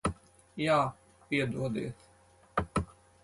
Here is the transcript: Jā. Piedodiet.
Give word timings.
Jā. 0.61 0.77
Piedodiet. 1.33 2.91